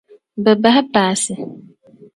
[0.43, 1.33] Bɛ bahi paasi.